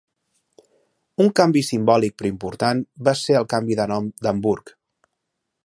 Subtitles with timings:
[1.25, 4.77] Un canvi simbòlic però important va ser el canvi de nom d'Hamburg.